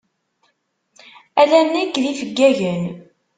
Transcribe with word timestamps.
Ala 1.41 1.59
nekk 1.61 1.93
d 2.03 2.03
yifeggagen. 2.07 2.83